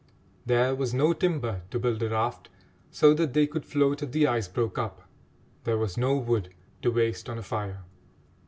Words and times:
There 0.47 0.73
was 0.73 0.95
no 0.95 1.13
timber 1.13 1.61
to 1.69 1.77
build 1.77 2.01
a 2.01 2.09
raft, 2.09 2.49
so 2.89 3.13
that 3.13 3.35
they 3.35 3.45
could 3.45 3.63
float 3.67 4.01
if 4.01 4.11
the 4.11 4.25
ice 4.25 4.47
broke 4.47 4.79
up; 4.79 5.07
there 5.63 5.77
was 5.77 5.95
no 5.95 6.17
wood 6.17 6.49
to 6.81 6.89
waste 6.91 7.29
on 7.29 7.37
a 7.37 7.43
fire. 7.43 7.83